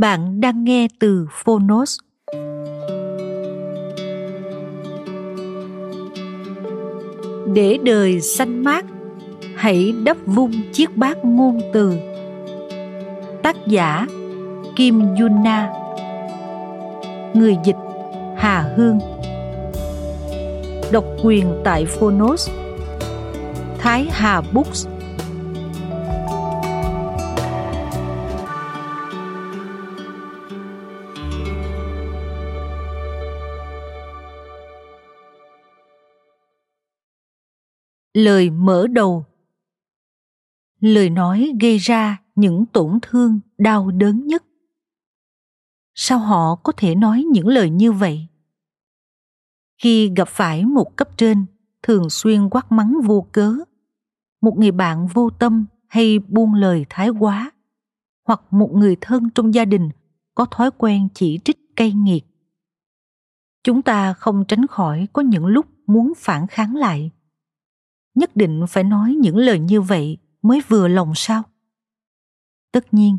Bạn 0.00 0.40
đang 0.40 0.64
nghe 0.64 0.88
từ 0.98 1.26
Phonos. 1.30 1.98
Để 7.54 7.78
đời 7.82 8.20
xanh 8.20 8.64
mát, 8.64 8.84
hãy 9.56 9.94
đắp 10.04 10.16
vung 10.26 10.52
chiếc 10.72 10.96
bát 10.96 11.24
ngôn 11.24 11.60
từ. 11.72 11.92
Tác 13.42 13.56
giả 13.66 14.06
Kim 14.76 15.00
Yuna 15.20 15.72
Người 17.34 17.56
dịch 17.64 17.76
Hà 18.36 18.72
Hương 18.76 18.98
Độc 20.92 21.04
quyền 21.22 21.60
tại 21.64 21.86
Phonos 21.86 22.50
Thái 23.78 24.08
Hà 24.12 24.40
Books 24.52 24.86
lời 38.14 38.50
mở 38.50 38.86
đầu. 38.86 39.24
Lời 40.80 41.10
nói 41.10 41.52
gây 41.60 41.78
ra 41.78 42.22
những 42.34 42.66
tổn 42.66 42.98
thương 43.02 43.40
đau 43.58 43.90
đớn 43.90 44.26
nhất. 44.26 44.44
Sao 45.94 46.18
họ 46.18 46.54
có 46.54 46.72
thể 46.76 46.94
nói 46.94 47.24
những 47.32 47.48
lời 47.48 47.70
như 47.70 47.92
vậy? 47.92 48.26
Khi 49.82 50.12
gặp 50.16 50.28
phải 50.28 50.64
một 50.64 50.96
cấp 50.96 51.08
trên, 51.16 51.46
thường 51.82 52.10
xuyên 52.10 52.48
quát 52.50 52.72
mắng 52.72 52.94
vô 53.04 53.26
cớ. 53.32 53.54
Một 54.40 54.58
người 54.58 54.70
bạn 54.70 55.06
vô 55.06 55.30
tâm 55.30 55.66
hay 55.88 56.18
buông 56.18 56.54
lời 56.54 56.86
thái 56.88 57.08
quá. 57.08 57.52
Hoặc 58.26 58.40
một 58.50 58.70
người 58.74 58.96
thân 59.00 59.30
trong 59.30 59.54
gia 59.54 59.64
đình 59.64 59.90
có 60.34 60.46
thói 60.50 60.70
quen 60.70 61.08
chỉ 61.14 61.38
trích 61.44 61.76
cay 61.76 61.92
nghiệt. 61.92 62.24
Chúng 63.64 63.82
ta 63.82 64.12
không 64.12 64.44
tránh 64.48 64.66
khỏi 64.66 65.08
có 65.12 65.22
những 65.22 65.46
lúc 65.46 65.66
muốn 65.86 66.12
phản 66.16 66.46
kháng 66.46 66.76
lại 66.76 67.10
nhất 68.14 68.36
định 68.36 68.64
phải 68.68 68.84
nói 68.84 69.14
những 69.14 69.36
lời 69.36 69.58
như 69.58 69.80
vậy 69.80 70.18
mới 70.42 70.62
vừa 70.68 70.88
lòng 70.88 71.12
sao? 71.14 71.42
Tất 72.72 72.94
nhiên, 72.94 73.18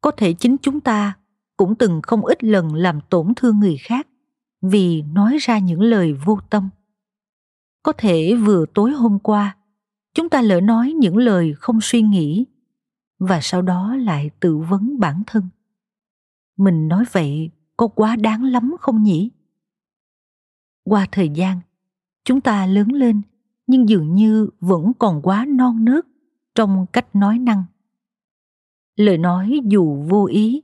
có 0.00 0.10
thể 0.10 0.32
chính 0.32 0.56
chúng 0.62 0.80
ta 0.80 1.18
cũng 1.56 1.74
từng 1.74 2.00
không 2.02 2.26
ít 2.26 2.44
lần 2.44 2.74
làm 2.74 3.00
tổn 3.10 3.32
thương 3.36 3.60
người 3.60 3.76
khác 3.76 4.08
vì 4.62 5.02
nói 5.02 5.38
ra 5.40 5.58
những 5.58 5.80
lời 5.80 6.12
vô 6.12 6.38
tâm. 6.50 6.68
Có 7.82 7.92
thể 7.98 8.34
vừa 8.34 8.66
tối 8.74 8.92
hôm 8.92 9.18
qua, 9.18 9.56
chúng 10.14 10.28
ta 10.28 10.42
lỡ 10.42 10.60
nói 10.60 10.92
những 10.92 11.16
lời 11.16 11.54
không 11.54 11.80
suy 11.82 12.02
nghĩ 12.02 12.46
và 13.18 13.40
sau 13.42 13.62
đó 13.62 13.96
lại 13.96 14.30
tự 14.40 14.56
vấn 14.56 15.00
bản 15.00 15.22
thân. 15.26 15.48
Mình 16.56 16.88
nói 16.88 17.04
vậy 17.12 17.50
có 17.76 17.88
quá 17.88 18.16
đáng 18.16 18.44
lắm 18.44 18.76
không 18.80 19.02
nhỉ? 19.02 19.30
Qua 20.84 21.06
thời 21.12 21.28
gian, 21.28 21.60
chúng 22.24 22.40
ta 22.40 22.66
lớn 22.66 22.88
lên 22.92 23.22
nhưng 23.70 23.88
dường 23.88 24.14
như 24.14 24.48
vẫn 24.60 24.92
còn 24.98 25.22
quá 25.22 25.44
non 25.48 25.84
nớt 25.84 26.06
trong 26.54 26.86
cách 26.92 27.16
nói 27.16 27.38
năng. 27.38 27.64
Lời 28.96 29.18
nói 29.18 29.60
dù 29.64 30.04
vô 30.08 30.26
ý, 30.26 30.62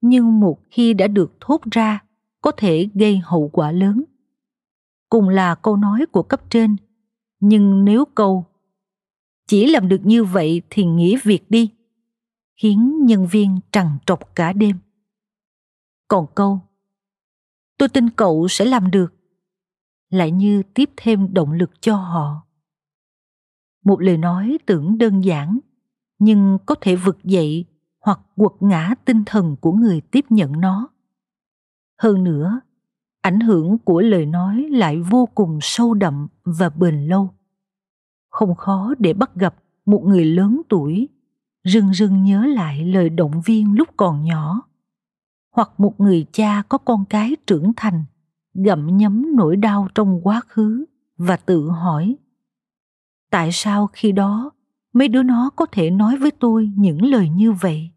nhưng 0.00 0.40
một 0.40 0.60
khi 0.70 0.94
đã 0.94 1.06
được 1.06 1.32
thốt 1.40 1.60
ra, 1.70 2.04
có 2.40 2.50
thể 2.56 2.88
gây 2.94 3.20
hậu 3.24 3.48
quả 3.48 3.72
lớn. 3.72 4.04
Cùng 5.08 5.28
là 5.28 5.54
câu 5.54 5.76
nói 5.76 6.06
của 6.12 6.22
cấp 6.22 6.42
trên, 6.50 6.76
nhưng 7.40 7.84
nếu 7.84 8.04
câu, 8.04 8.46
chỉ 9.46 9.66
làm 9.66 9.88
được 9.88 10.00
như 10.04 10.24
vậy 10.24 10.62
thì 10.70 10.84
nghỉ 10.84 11.16
việc 11.22 11.50
đi, 11.50 11.70
khiến 12.56 13.06
nhân 13.06 13.26
viên 13.26 13.60
trằn 13.72 13.86
trọc 14.06 14.34
cả 14.34 14.52
đêm. 14.52 14.76
Còn 16.08 16.26
câu, 16.34 16.60
tôi 17.78 17.88
tin 17.88 18.10
cậu 18.10 18.48
sẽ 18.48 18.64
làm 18.64 18.90
được 18.90 19.21
lại 20.12 20.30
như 20.30 20.62
tiếp 20.74 20.90
thêm 20.96 21.34
động 21.34 21.52
lực 21.52 21.70
cho 21.80 21.96
họ. 21.96 22.42
Một 23.84 24.00
lời 24.00 24.16
nói 24.16 24.58
tưởng 24.66 24.98
đơn 24.98 25.24
giản, 25.24 25.58
nhưng 26.18 26.58
có 26.66 26.74
thể 26.80 26.96
vực 26.96 27.24
dậy 27.24 27.64
hoặc 28.00 28.20
quật 28.36 28.52
ngã 28.60 28.94
tinh 29.04 29.22
thần 29.26 29.56
của 29.60 29.72
người 29.72 30.00
tiếp 30.00 30.24
nhận 30.30 30.60
nó. 30.60 30.88
Hơn 32.02 32.24
nữa, 32.24 32.60
ảnh 33.20 33.40
hưởng 33.40 33.78
của 33.78 34.00
lời 34.00 34.26
nói 34.26 34.66
lại 34.70 35.00
vô 35.00 35.28
cùng 35.34 35.58
sâu 35.62 35.94
đậm 35.94 36.28
và 36.44 36.68
bền 36.68 37.08
lâu. 37.08 37.30
Không 38.30 38.54
khó 38.54 38.94
để 38.98 39.12
bắt 39.12 39.34
gặp 39.34 39.54
một 39.86 40.02
người 40.04 40.24
lớn 40.24 40.62
tuổi, 40.68 41.08
rưng 41.64 41.94
rưng 41.94 42.22
nhớ 42.22 42.46
lại 42.46 42.84
lời 42.84 43.10
động 43.10 43.40
viên 43.44 43.74
lúc 43.74 43.88
còn 43.96 44.24
nhỏ, 44.24 44.62
hoặc 45.50 45.70
một 45.78 46.00
người 46.00 46.26
cha 46.32 46.62
có 46.68 46.78
con 46.78 47.04
cái 47.04 47.36
trưởng 47.46 47.72
thành 47.76 48.04
gặm 48.54 48.96
nhấm 48.96 49.36
nỗi 49.36 49.56
đau 49.56 49.88
trong 49.94 50.20
quá 50.22 50.40
khứ 50.48 50.84
và 51.16 51.36
tự 51.36 51.68
hỏi, 51.68 52.16
tại 53.30 53.50
sao 53.52 53.86
khi 53.92 54.12
đó 54.12 54.50
mấy 54.92 55.08
đứa 55.08 55.22
nó 55.22 55.50
có 55.56 55.66
thể 55.66 55.90
nói 55.90 56.16
với 56.16 56.30
tôi 56.30 56.72
những 56.76 57.02
lời 57.02 57.28
như 57.28 57.52
vậy? 57.52 57.90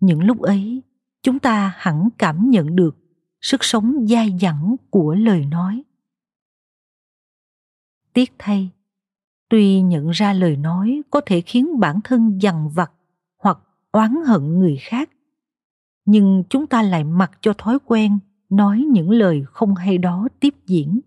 Những 0.00 0.24
lúc 0.24 0.40
ấy, 0.40 0.82
chúng 1.22 1.38
ta 1.38 1.74
hẳn 1.76 2.08
cảm 2.18 2.50
nhận 2.50 2.76
được 2.76 2.96
sức 3.40 3.64
sống 3.64 4.06
dai 4.06 4.38
dẳng 4.40 4.76
của 4.90 5.14
lời 5.14 5.46
nói. 5.46 5.82
Tiếc 8.12 8.32
thay, 8.38 8.70
tuy 9.48 9.80
nhận 9.80 10.10
ra 10.10 10.32
lời 10.32 10.56
nói 10.56 11.02
có 11.10 11.20
thể 11.26 11.40
khiến 11.40 11.80
bản 11.80 12.00
thân 12.04 12.38
dằn 12.42 12.68
vặt 12.68 12.92
hoặc 13.38 13.58
oán 13.92 14.14
hận 14.26 14.58
người 14.58 14.76
khác, 14.76 15.10
nhưng 16.04 16.44
chúng 16.50 16.66
ta 16.66 16.82
lại 16.82 17.04
mặc 17.04 17.30
cho 17.40 17.52
thói 17.58 17.78
quen 17.84 18.18
nói 18.50 18.84
những 18.90 19.10
lời 19.10 19.44
không 19.46 19.74
hay 19.74 19.98
đó 19.98 20.28
tiếp 20.40 20.54
diễn. 20.66 21.00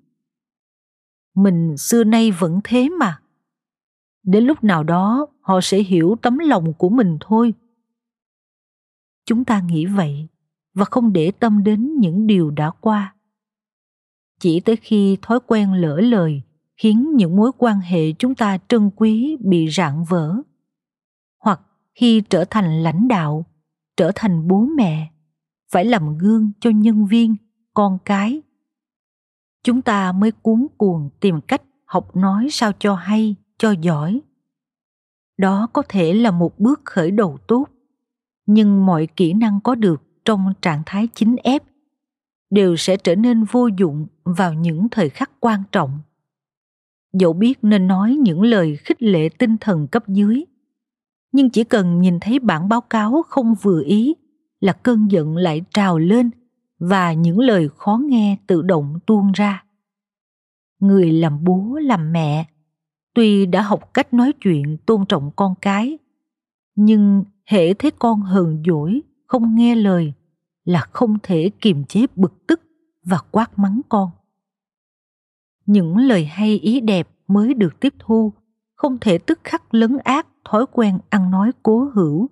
Mình 1.35 1.77
xưa 1.77 2.03
nay 2.03 2.31
vẫn 2.31 2.59
thế 2.63 2.89
mà. 2.89 3.21
Đến 4.23 4.43
lúc 4.43 4.63
nào 4.63 4.83
đó, 4.83 5.27
họ 5.41 5.59
sẽ 5.61 5.77
hiểu 5.77 6.15
tấm 6.21 6.37
lòng 6.37 6.73
của 6.73 6.89
mình 6.89 7.17
thôi. 7.19 7.53
Chúng 9.25 9.45
ta 9.45 9.61
nghĩ 9.61 9.85
vậy 9.85 10.27
và 10.73 10.85
không 10.85 11.13
để 11.13 11.31
tâm 11.31 11.63
đến 11.63 11.99
những 11.99 12.27
điều 12.27 12.51
đã 12.51 12.71
qua. 12.81 13.15
Chỉ 14.39 14.59
tới 14.59 14.75
khi 14.75 15.17
thói 15.21 15.39
quen 15.47 15.73
lỡ 15.73 15.99
lời 15.99 16.41
khiến 16.77 17.15
những 17.15 17.35
mối 17.35 17.51
quan 17.57 17.79
hệ 17.79 18.11
chúng 18.11 18.35
ta 18.35 18.57
trân 18.67 18.89
quý 18.95 19.37
bị 19.39 19.69
rạn 19.69 20.03
vỡ, 20.09 20.35
hoặc 21.39 21.61
khi 21.95 22.21
trở 22.21 22.45
thành 22.49 22.83
lãnh 22.83 23.07
đạo, 23.07 23.45
trở 23.97 24.11
thành 24.15 24.47
bố 24.47 24.65
mẹ 24.77 25.11
phải 25.71 25.85
làm 25.85 26.17
gương 26.17 26.51
cho 26.59 26.69
nhân 26.69 27.05
viên, 27.05 27.35
con 27.73 27.97
cái. 28.05 28.41
Chúng 29.63 29.81
ta 29.81 30.11
mới 30.11 30.31
cuốn 30.31 30.67
cuồng 30.77 31.09
tìm 31.19 31.41
cách 31.41 31.61
học 31.85 32.15
nói 32.15 32.47
sao 32.51 32.71
cho 32.79 32.95
hay, 32.95 33.35
cho 33.57 33.71
giỏi. 33.71 34.21
Đó 35.37 35.67
có 35.73 35.81
thể 35.89 36.13
là 36.13 36.31
một 36.31 36.59
bước 36.59 36.81
khởi 36.85 37.11
đầu 37.11 37.37
tốt, 37.47 37.65
nhưng 38.45 38.85
mọi 38.85 39.07
kỹ 39.15 39.33
năng 39.33 39.61
có 39.61 39.75
được 39.75 40.03
trong 40.25 40.53
trạng 40.61 40.83
thái 40.85 41.07
chính 41.13 41.35
ép 41.43 41.63
đều 42.49 42.75
sẽ 42.75 42.97
trở 42.97 43.15
nên 43.15 43.43
vô 43.43 43.67
dụng 43.77 44.07
vào 44.23 44.53
những 44.53 44.87
thời 44.91 45.09
khắc 45.09 45.31
quan 45.39 45.63
trọng. 45.71 45.99
Dẫu 47.13 47.33
biết 47.33 47.59
nên 47.61 47.87
nói 47.87 48.15
những 48.15 48.41
lời 48.41 48.75
khích 48.75 49.01
lệ 49.03 49.29
tinh 49.29 49.57
thần 49.57 49.87
cấp 49.87 50.07
dưới, 50.07 50.45
nhưng 51.31 51.49
chỉ 51.49 51.63
cần 51.63 52.01
nhìn 52.01 52.19
thấy 52.19 52.39
bản 52.39 52.69
báo 52.69 52.81
cáo 52.81 53.23
không 53.27 53.55
vừa 53.61 53.83
ý 53.83 54.15
là 54.59 54.73
cơn 54.73 55.11
giận 55.11 55.37
lại 55.37 55.61
trào 55.73 55.97
lên 55.97 56.29
và 56.79 57.13
những 57.13 57.39
lời 57.39 57.69
khó 57.77 57.99
nghe 58.05 58.37
tự 58.47 58.61
động 58.61 58.99
tuôn 59.05 59.31
ra. 59.31 59.63
Người 60.79 61.11
làm 61.11 61.43
bố, 61.43 61.79
làm 61.81 62.11
mẹ, 62.11 62.45
tuy 63.13 63.45
đã 63.45 63.61
học 63.61 63.93
cách 63.93 64.13
nói 64.13 64.33
chuyện 64.41 64.77
tôn 64.85 65.05
trọng 65.05 65.31
con 65.35 65.53
cái, 65.61 65.97
nhưng 66.75 67.23
hễ 67.45 67.73
thấy 67.73 67.91
con 67.91 68.21
hờn 68.21 68.63
dỗi, 68.65 69.01
không 69.25 69.55
nghe 69.55 69.75
lời 69.75 70.13
là 70.65 70.79
không 70.79 71.17
thể 71.23 71.51
kiềm 71.61 71.85
chế 71.85 72.05
bực 72.15 72.47
tức 72.47 72.61
và 73.03 73.17
quát 73.31 73.59
mắng 73.59 73.81
con. 73.89 74.09
Những 75.65 75.97
lời 75.97 76.25
hay 76.25 76.59
ý 76.59 76.79
đẹp 76.79 77.09
mới 77.27 77.53
được 77.53 77.79
tiếp 77.79 77.93
thu, 77.99 78.33
không 78.75 78.97
thể 79.01 79.17
tức 79.17 79.39
khắc 79.43 79.73
lấn 79.73 79.97
át 80.03 80.27
thói 80.45 80.65
quen 80.71 80.99
ăn 81.09 81.31
nói 81.31 81.51
cố 81.63 81.91
hữu 81.93 82.29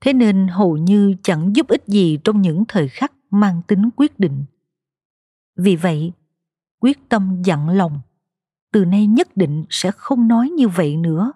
thế 0.00 0.12
nên 0.12 0.48
hầu 0.48 0.76
như 0.76 1.14
chẳng 1.22 1.56
giúp 1.56 1.68
ích 1.68 1.86
gì 1.86 2.18
trong 2.24 2.42
những 2.42 2.64
thời 2.68 2.88
khắc 2.88 3.12
mang 3.30 3.62
tính 3.66 3.90
quyết 3.96 4.18
định. 4.18 4.44
Vì 5.56 5.76
vậy, 5.76 6.12
quyết 6.80 7.08
tâm 7.08 7.42
dặn 7.42 7.68
lòng, 7.68 8.00
từ 8.72 8.84
nay 8.84 9.06
nhất 9.06 9.36
định 9.36 9.64
sẽ 9.70 9.90
không 9.90 10.28
nói 10.28 10.50
như 10.50 10.68
vậy 10.68 10.96
nữa. 10.96 11.32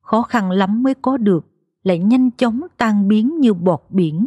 Khó 0.00 0.22
khăn 0.22 0.50
lắm 0.50 0.82
mới 0.82 0.94
có 0.94 1.16
được, 1.16 1.46
lại 1.82 1.98
nhanh 1.98 2.30
chóng 2.30 2.60
tan 2.76 3.08
biến 3.08 3.40
như 3.40 3.54
bọt 3.54 3.80
biển. 3.90 4.26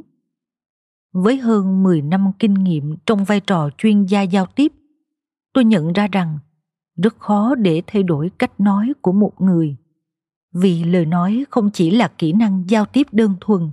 Với 1.11 1.37
hơn 1.37 1.83
10 1.83 2.01
năm 2.01 2.31
kinh 2.39 2.53
nghiệm 2.53 2.95
trong 3.05 3.23
vai 3.23 3.39
trò 3.39 3.69
chuyên 3.77 4.05
gia 4.05 4.21
giao 4.21 4.45
tiếp, 4.45 4.73
tôi 5.53 5.65
nhận 5.65 5.93
ra 5.93 6.07
rằng 6.11 6.39
rất 6.95 7.19
khó 7.19 7.55
để 7.55 7.81
thay 7.87 8.03
đổi 8.03 8.31
cách 8.37 8.59
nói 8.59 8.93
của 9.01 9.11
một 9.11 9.41
người 9.41 9.75
vì 10.53 10.83
lời 10.83 11.05
nói 11.05 11.45
không 11.49 11.69
chỉ 11.73 11.91
là 11.91 12.07
kỹ 12.07 12.33
năng 12.33 12.63
giao 12.67 12.85
tiếp 12.85 13.07
đơn 13.11 13.35
thuần, 13.41 13.71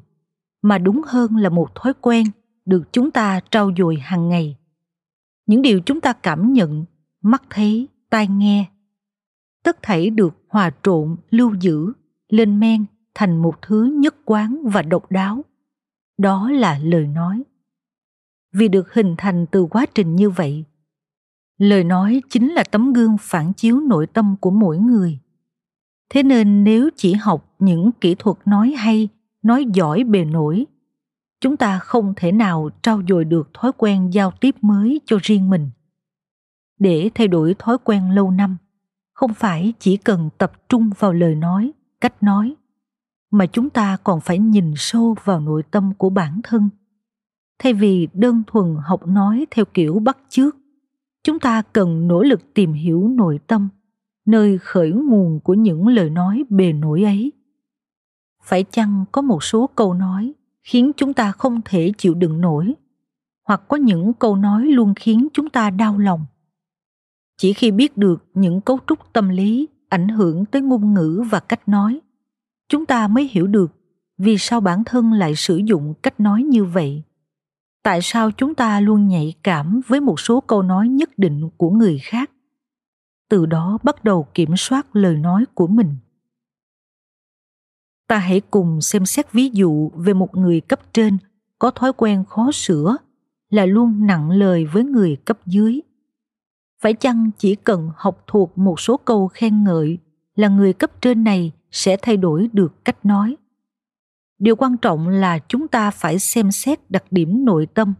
mà 0.62 0.78
đúng 0.78 1.02
hơn 1.06 1.36
là 1.36 1.48
một 1.48 1.74
thói 1.74 1.92
quen 2.00 2.26
được 2.64 2.92
chúng 2.92 3.10
ta 3.10 3.40
trau 3.50 3.70
dồi 3.76 3.96
hàng 3.96 4.28
ngày. 4.28 4.56
Những 5.46 5.62
điều 5.62 5.80
chúng 5.80 6.00
ta 6.00 6.12
cảm 6.12 6.52
nhận, 6.52 6.84
mắt 7.22 7.42
thấy, 7.50 7.88
tai 8.10 8.26
nghe, 8.28 8.64
tất 9.62 9.82
thảy 9.82 10.10
được 10.10 10.34
hòa 10.48 10.70
trộn, 10.82 11.16
lưu 11.30 11.54
giữ, 11.60 11.92
lên 12.28 12.60
men 12.60 12.84
thành 13.14 13.42
một 13.42 13.62
thứ 13.62 13.84
nhất 13.84 14.14
quán 14.24 14.62
và 14.64 14.82
độc 14.82 15.10
đáo. 15.10 15.44
Đó 16.18 16.50
là 16.50 16.78
lời 16.78 17.06
nói. 17.06 17.42
Vì 18.52 18.68
được 18.68 18.94
hình 18.94 19.14
thành 19.18 19.46
từ 19.50 19.66
quá 19.70 19.86
trình 19.94 20.16
như 20.16 20.30
vậy, 20.30 20.64
lời 21.58 21.84
nói 21.84 22.22
chính 22.28 22.52
là 22.52 22.64
tấm 22.64 22.92
gương 22.92 23.16
phản 23.20 23.52
chiếu 23.52 23.80
nội 23.80 24.06
tâm 24.06 24.36
của 24.40 24.50
mỗi 24.50 24.78
người 24.78 25.18
thế 26.10 26.22
nên 26.22 26.64
nếu 26.64 26.90
chỉ 26.96 27.12
học 27.12 27.54
những 27.58 27.90
kỹ 28.00 28.14
thuật 28.14 28.36
nói 28.44 28.70
hay, 28.70 29.08
nói 29.42 29.66
giỏi 29.74 30.04
bề 30.04 30.24
nổi, 30.24 30.66
chúng 31.40 31.56
ta 31.56 31.78
không 31.78 32.14
thể 32.16 32.32
nào 32.32 32.70
trau 32.82 33.02
dồi 33.08 33.24
được 33.24 33.50
thói 33.54 33.72
quen 33.76 34.10
giao 34.10 34.30
tiếp 34.30 34.54
mới 34.62 35.00
cho 35.06 35.18
riêng 35.22 35.50
mình. 35.50 35.70
Để 36.78 37.10
thay 37.14 37.28
đổi 37.28 37.54
thói 37.58 37.78
quen 37.84 38.10
lâu 38.10 38.30
năm, 38.30 38.56
không 39.12 39.34
phải 39.34 39.72
chỉ 39.78 39.96
cần 39.96 40.30
tập 40.38 40.52
trung 40.68 40.90
vào 40.98 41.12
lời 41.12 41.34
nói, 41.34 41.72
cách 42.00 42.22
nói, 42.22 42.54
mà 43.30 43.46
chúng 43.46 43.70
ta 43.70 43.96
còn 44.04 44.20
phải 44.20 44.38
nhìn 44.38 44.74
sâu 44.76 45.16
vào 45.24 45.40
nội 45.40 45.62
tâm 45.70 45.92
của 45.98 46.10
bản 46.10 46.40
thân. 46.44 46.68
Thay 47.58 47.72
vì 47.72 48.08
đơn 48.12 48.42
thuần 48.46 48.76
học 48.84 49.06
nói 49.06 49.46
theo 49.50 49.64
kiểu 49.64 49.98
bắt 49.98 50.18
chước, 50.28 50.56
chúng 51.22 51.38
ta 51.38 51.62
cần 51.72 52.08
nỗ 52.08 52.22
lực 52.22 52.54
tìm 52.54 52.72
hiểu 52.72 53.08
nội 53.08 53.40
tâm 53.46 53.68
nơi 54.26 54.58
khởi 54.58 54.90
nguồn 54.90 55.40
của 55.40 55.54
những 55.54 55.86
lời 55.86 56.10
nói 56.10 56.44
bề 56.48 56.72
nổi 56.72 57.02
ấy. 57.02 57.32
Phải 58.42 58.64
chăng 58.64 59.04
có 59.12 59.22
một 59.22 59.44
số 59.44 59.66
câu 59.66 59.94
nói 59.94 60.34
khiến 60.62 60.92
chúng 60.96 61.12
ta 61.12 61.32
không 61.32 61.60
thể 61.64 61.92
chịu 61.98 62.14
đựng 62.14 62.40
nổi, 62.40 62.74
hoặc 63.48 63.62
có 63.68 63.76
những 63.76 64.12
câu 64.12 64.36
nói 64.36 64.66
luôn 64.66 64.94
khiến 64.96 65.28
chúng 65.32 65.50
ta 65.50 65.70
đau 65.70 65.98
lòng? 65.98 66.26
Chỉ 67.36 67.52
khi 67.52 67.70
biết 67.70 67.96
được 67.96 68.24
những 68.34 68.60
cấu 68.60 68.78
trúc 68.86 69.12
tâm 69.12 69.28
lý 69.28 69.68
ảnh 69.88 70.08
hưởng 70.08 70.44
tới 70.44 70.62
ngôn 70.62 70.94
ngữ 70.94 71.24
và 71.30 71.40
cách 71.40 71.68
nói, 71.68 72.00
chúng 72.68 72.86
ta 72.86 73.08
mới 73.08 73.28
hiểu 73.32 73.46
được 73.46 73.72
vì 74.18 74.38
sao 74.38 74.60
bản 74.60 74.84
thân 74.84 75.12
lại 75.12 75.34
sử 75.36 75.56
dụng 75.56 75.94
cách 76.02 76.20
nói 76.20 76.42
như 76.42 76.64
vậy. 76.64 77.02
Tại 77.82 78.00
sao 78.02 78.30
chúng 78.30 78.54
ta 78.54 78.80
luôn 78.80 79.08
nhạy 79.08 79.34
cảm 79.42 79.80
với 79.86 80.00
một 80.00 80.20
số 80.20 80.40
câu 80.40 80.62
nói 80.62 80.88
nhất 80.88 81.18
định 81.18 81.50
của 81.56 81.70
người 81.70 81.98
khác? 81.98 82.30
Từ 83.30 83.46
đó 83.46 83.78
bắt 83.82 84.04
đầu 84.04 84.26
kiểm 84.34 84.56
soát 84.56 84.96
lời 84.96 85.16
nói 85.16 85.44
của 85.54 85.66
mình. 85.66 85.94
Ta 88.08 88.18
hãy 88.18 88.40
cùng 88.40 88.80
xem 88.80 89.06
xét 89.06 89.32
ví 89.32 89.50
dụ 89.52 89.90
về 89.94 90.14
một 90.14 90.36
người 90.36 90.60
cấp 90.60 90.80
trên 90.92 91.18
có 91.58 91.70
thói 91.70 91.92
quen 91.92 92.24
khó 92.28 92.50
sửa, 92.52 92.96
là 93.50 93.66
luôn 93.66 94.06
nặng 94.06 94.30
lời 94.30 94.66
với 94.66 94.84
người 94.84 95.16
cấp 95.24 95.38
dưới. 95.46 95.80
Phải 96.82 96.94
chăng 96.94 97.30
chỉ 97.38 97.54
cần 97.54 97.90
học 97.96 98.24
thuộc 98.26 98.58
một 98.58 98.80
số 98.80 98.96
câu 98.96 99.28
khen 99.28 99.64
ngợi 99.64 99.98
là 100.34 100.48
người 100.48 100.72
cấp 100.72 100.90
trên 101.00 101.24
này 101.24 101.52
sẽ 101.70 101.96
thay 102.02 102.16
đổi 102.16 102.48
được 102.52 102.84
cách 102.84 103.04
nói? 103.04 103.36
Điều 104.38 104.56
quan 104.56 104.76
trọng 104.76 105.08
là 105.08 105.38
chúng 105.48 105.68
ta 105.68 105.90
phải 105.90 106.18
xem 106.18 106.52
xét 106.52 106.90
đặc 106.90 107.04
điểm 107.10 107.44
nội 107.44 107.66
tâm. 107.66 107.94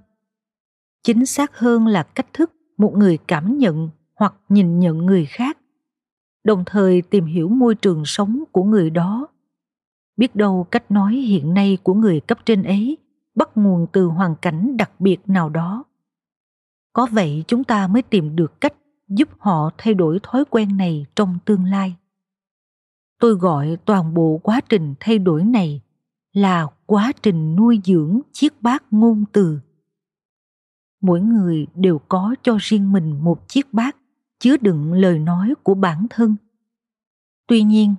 Chính 1.03 1.27
xác 1.27 1.59
hơn 1.59 1.87
là 1.87 2.03
cách 2.03 2.32
thức 2.32 2.53
một 2.77 2.94
người 2.97 3.19
cảm 3.27 3.59
nhận 3.59 3.91
hoặc 4.20 4.34
nhìn 4.49 4.78
nhận 4.78 4.99
người 4.99 5.26
khác, 5.26 5.58
đồng 6.44 6.64
thời 6.67 7.02
tìm 7.02 7.25
hiểu 7.25 7.49
môi 7.49 7.75
trường 7.75 8.05
sống 8.05 8.44
của 8.52 8.64
người 8.64 8.90
đó. 8.90 9.28
Biết 10.17 10.37
đâu 10.37 10.67
cách 10.70 10.90
nói 10.90 11.14
hiện 11.14 11.55
nay 11.55 11.78
của 11.82 11.94
người 11.94 12.20
cấp 12.20 12.38
trên 12.44 12.62
ấy 12.62 12.99
bắt 13.34 13.49
nguồn 13.55 13.87
từ 13.93 14.05
hoàn 14.06 14.37
cảnh 14.37 14.76
đặc 14.76 15.00
biệt 15.00 15.17
nào 15.26 15.49
đó. 15.49 15.84
Có 16.93 17.06
vậy 17.11 17.44
chúng 17.46 17.64
ta 17.64 17.88
mới 17.88 18.02
tìm 18.02 18.37
được 18.37 18.61
cách 18.61 18.75
giúp 19.08 19.28
họ 19.38 19.70
thay 19.78 19.94
đổi 19.94 20.20
thói 20.22 20.44
quen 20.50 20.76
này 20.76 21.06
trong 21.17 21.38
tương 21.44 21.64
lai. 21.64 21.96
Tôi 23.20 23.34
gọi 23.34 23.76
toàn 23.84 24.14
bộ 24.14 24.40
quá 24.43 24.61
trình 24.69 24.94
thay 25.00 25.19
đổi 25.19 25.44
này 25.44 25.81
là 26.32 26.67
quá 26.86 27.12
trình 27.22 27.56
nuôi 27.56 27.81
dưỡng 27.84 28.20
chiếc 28.32 28.62
bát 28.62 28.84
ngôn 28.91 29.24
từ. 29.32 29.60
Mỗi 31.00 31.20
người 31.20 31.67
đều 31.74 31.98
có 31.98 32.34
cho 32.43 32.56
riêng 32.60 32.93
mình 32.93 33.24
một 33.24 33.48
chiếc 33.48 33.72
bát 33.72 33.96
chứa 34.41 34.56
đựng 34.56 34.93
lời 34.93 35.19
nói 35.19 35.55
của 35.63 35.75
bản 35.75 36.06
thân. 36.11 36.37
Tuy 37.47 37.63
nhiên, 37.63 37.94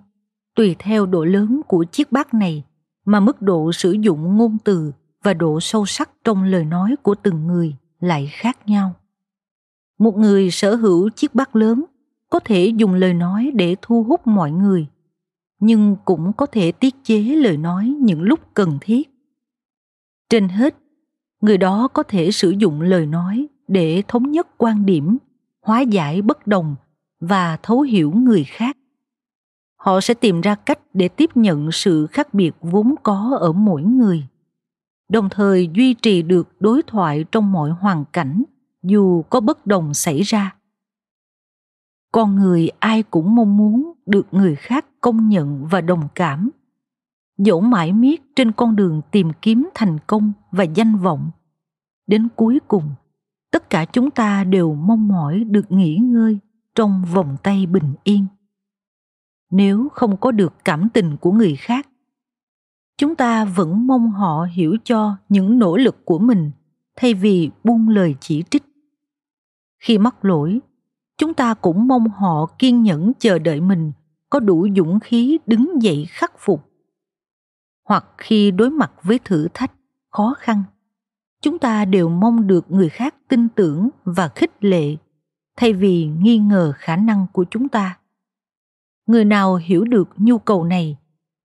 tùy 0.56 0.76
theo 0.80 1.06
độ 1.06 1.24
lớn 1.24 1.62
của 1.68 1.84
chiếc 1.84 2.12
bát 2.12 2.34
này 2.34 2.64
mà 3.06 3.20
mức 3.20 3.42
độ 3.42 3.72
sử 3.72 3.92
dụng 3.92 4.38
ngôn 4.38 4.58
từ 4.64 4.92
và 5.24 5.34
độ 5.34 5.60
sâu 5.60 5.86
sắc 5.86 6.10
trong 6.24 6.44
lời 6.44 6.66
nói 6.66 6.96
của 7.04 7.16
từng 7.16 7.48
người 7.48 7.76
lại 8.00 8.30
khác 8.32 8.58
nhau. 8.70 8.94
Một 10.00 10.18
người 10.18 10.52
sở 10.52 10.76
hữu 10.76 11.10
chiếc 11.10 11.36
bát 11.36 11.56
lớn 11.56 11.86
có 12.30 12.40
thể 12.40 12.66
dùng 12.66 12.94
lời 12.94 13.14
nói 13.14 13.52
để 13.56 13.76
thu 13.82 14.04
hút 14.04 14.28
mọi 14.28 14.52
người, 14.52 14.88
nhưng 15.60 15.96
cũng 16.06 16.34
có 16.34 16.46
thể 16.46 16.72
tiết 16.72 16.96
chế 17.04 17.20
lời 17.22 17.58
nói 17.58 17.96
những 18.00 18.22
lúc 18.22 18.40
cần 18.54 18.78
thiết. 18.82 19.10
Trên 20.30 20.50
hết, 20.50 20.76
người 21.42 21.58
đó 21.58 21.88
có 21.88 22.04
thể 22.04 22.32
sử 22.32 22.50
dụng 22.50 22.82
lời 22.82 23.06
nói 23.06 23.48
để 23.68 24.04
thống 24.08 24.32
nhất 24.32 24.48
quan 24.58 24.86
điểm 24.86 25.18
hóa 25.62 25.82
giải 25.82 26.22
bất 26.22 26.48
đồng 26.48 26.76
và 27.20 27.58
thấu 27.64 27.82
hiểu 27.82 28.12
người 28.12 28.44
khác. 28.44 28.78
Họ 29.76 30.02
sẽ 30.02 30.14
tìm 30.14 30.42
ra 30.42 30.56
cách 30.56 30.80
để 30.94 31.08
tiếp 31.08 31.30
nhận 31.36 31.72
sự 31.72 32.08
khác 32.08 32.34
biệt 32.34 32.52
vốn 32.62 32.96
có 33.04 33.38
ở 33.40 33.52
mỗi 33.52 33.84
người, 33.84 34.24
đồng 35.10 35.30
thời 35.30 35.70
duy 35.74 35.94
trì 35.94 36.22
được 36.22 36.56
đối 36.60 36.84
thoại 36.84 37.26
trong 37.32 37.52
mọi 37.52 37.70
hoàn 37.70 38.06
cảnh 38.14 38.44
dù 38.84 39.22
có 39.22 39.40
bất 39.40 39.68
đồng 39.68 39.94
xảy 39.94 40.22
ra. 40.22 40.56
Con 42.12 42.36
người 42.36 42.70
ai 42.80 43.04
cũng 43.04 43.36
mong 43.36 43.58
muốn 43.58 43.94
được 44.06 44.28
người 44.32 44.56
khác 44.56 44.86
công 45.02 45.30
nhận 45.30 45.68
và 45.68 45.82
đồng 45.82 46.08
cảm. 46.16 46.50
Dẫu 47.38 47.62
mãi 47.62 47.94
miết 47.94 48.22
trên 48.36 48.52
con 48.52 48.76
đường 48.76 49.02
tìm 49.12 49.32
kiếm 49.42 49.70
thành 49.76 49.98
công 50.08 50.34
và 50.52 50.64
danh 50.64 50.98
vọng, 50.98 51.32
đến 52.08 52.28
cuối 52.36 52.60
cùng 52.68 52.90
tất 53.52 53.70
cả 53.70 53.86
chúng 53.86 54.12
ta 54.12 54.44
đều 54.44 54.74
mong 54.74 55.08
mỏi 55.08 55.44
được 55.44 55.72
nghỉ 55.72 55.96
ngơi 55.96 56.40
trong 56.76 57.04
vòng 57.14 57.38
tay 57.44 57.66
bình 57.66 57.94
yên. 58.04 58.26
Nếu 59.50 59.90
không 59.94 60.18
có 60.18 60.32
được 60.32 60.54
cảm 60.66 60.90
tình 60.94 61.18
của 61.18 61.32
người 61.32 61.56
khác, 61.56 61.88
chúng 62.98 63.16
ta 63.16 63.46
vẫn 63.46 63.88
mong 63.88 64.12
họ 64.12 64.48
hiểu 64.54 64.78
cho 64.84 65.16
những 65.30 65.60
nỗ 65.60 65.78
lực 65.78 66.06
của 66.06 66.20
mình 66.20 66.52
thay 66.96 67.14
vì 67.14 67.50
buông 67.64 67.90
lời 67.90 68.16
chỉ 68.20 68.44
trích. 68.50 68.64
Khi 69.80 69.98
mắc 69.98 70.26
lỗi, 70.26 70.60
chúng 71.18 71.34
ta 71.34 71.54
cũng 71.54 71.88
mong 71.88 72.08
họ 72.08 72.46
kiên 72.60 72.84
nhẫn 72.84 73.12
chờ 73.20 73.40
đợi 73.40 73.62
mình 73.62 73.92
có 74.30 74.40
đủ 74.40 74.68
dũng 74.76 75.00
khí 75.00 75.40
đứng 75.46 75.82
dậy 75.82 76.06
khắc 76.10 76.34
phục. 76.38 76.70
Hoặc 77.86 78.06
khi 78.18 78.52
đối 78.52 78.70
mặt 78.70 78.92
với 79.04 79.20
thử 79.20 79.48
thách 79.54 79.72
khó 80.10 80.36
khăn, 80.38 80.64
chúng 81.42 81.60
ta 81.60 81.86
đều 81.86 82.10
mong 82.10 82.48
được 82.48 82.72
người 82.72 82.90
khác 82.90 83.16
tin 83.32 83.50
tưởng 83.50 83.90
và 84.04 84.28
khích 84.28 84.52
lệ, 84.64 84.96
thay 85.58 85.74
vì 85.74 86.06
nghi 86.06 86.38
ngờ 86.38 86.74
khả 86.76 86.96
năng 86.96 87.26
của 87.34 87.46
chúng 87.52 87.70
ta. 87.70 88.00
Người 89.08 89.26
nào 89.26 89.56
hiểu 89.56 89.86
được 89.86 90.10
nhu 90.18 90.38
cầu 90.38 90.64
này, 90.64 90.98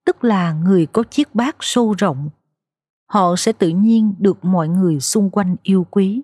tức 0.04 0.24
là 0.24 0.52
người 0.52 0.86
có 0.86 1.02
chiếc 1.02 1.34
bát 1.34 1.56
sâu 1.60 1.94
rộng, 1.98 2.30
họ 3.06 3.36
sẽ 3.36 3.52
tự 3.52 3.68
nhiên 3.68 4.14
được 4.18 4.44
mọi 4.44 4.68
người 4.68 5.00
xung 5.00 5.30
quanh 5.30 5.56
yêu 5.62 5.86
quý. 5.90 6.22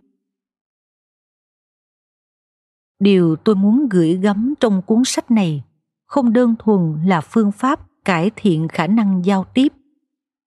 Điều 2.99 3.37
tôi 3.37 3.55
muốn 3.55 3.89
gửi 3.91 4.17
gắm 4.17 4.55
trong 4.61 4.83
cuốn 4.83 5.03
sách 5.05 5.31
này 5.31 5.65
không 6.07 6.33
đơn 6.33 6.55
thuần 6.59 7.03
là 7.07 7.21
phương 7.21 7.53
pháp 7.53 8.05
cải 8.05 8.31
thiện 8.37 8.69
khả 8.69 8.87
năng 8.87 9.25
giao 9.25 9.45
tiếp, 9.55 9.73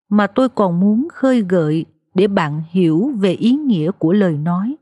mà 0.09 0.27
tôi 0.27 0.49
còn 0.49 0.79
muốn 0.79 1.07
khơi 1.13 1.41
gợi 1.41 1.85
để 2.13 2.27
bạn 2.27 2.63
hiểu 2.69 3.11
về 3.19 3.31
ý 3.31 3.51
nghĩa 3.51 3.91
của 3.91 4.13
lời 4.13 4.37
nói 4.37 4.75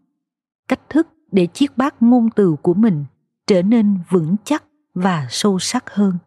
cách 0.75 0.89
thức 0.89 1.08
để 1.32 1.48
chiếc 1.48 1.77
bát 1.77 2.01
ngôn 2.01 2.30
từ 2.36 2.56
của 2.62 2.74
mình 2.74 3.06
trở 3.48 3.62
nên 3.62 4.00
vững 4.10 4.36
chắc 4.44 4.63
và 4.94 5.27
sâu 5.30 5.60
sắc 5.60 5.89
hơn 5.89 6.18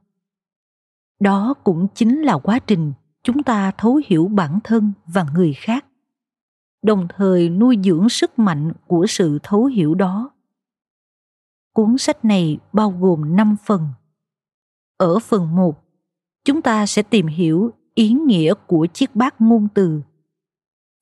đó 1.21 1.55
cũng 1.65 1.87
chính 1.95 2.23
là 2.23 2.39
quá 2.39 2.59
trình 2.59 2.93
chúng 3.23 3.43
ta 3.43 3.71
thấu 3.79 4.01
hiểu 4.07 4.29
bản 4.29 4.59
thân 4.65 4.93
và 5.07 5.27
người 5.35 5.53
khác 5.53 5.87
đồng 6.83 7.09
thời 7.17 7.49
nuôi 7.49 7.79
dưỡng 7.85 8.09
sức 8.09 8.39
mạnh 8.39 8.73
của 8.87 9.07
sự 9.09 9.39
thấu 9.43 9.65
hiểu 9.65 9.95
đó 9.95 10.31
cuốn 11.77 11.99
sách 11.99 12.25
này 12.25 12.59
bao 12.73 12.91
gồm 12.91 13.37
5 13.37 13.57
phần. 13.65 13.89
Ở 14.99 15.19
phần 15.19 15.57
1, 15.57 15.85
chúng 16.45 16.63
ta 16.63 16.87
sẽ 16.87 17.03
tìm 17.03 17.27
hiểu 17.27 17.71
ý 17.95 18.13
nghĩa 18.13 18.55
của 18.67 18.87
chiếc 18.87 19.17
bát 19.17 19.41
ngôn 19.41 19.69
từ. 19.75 20.03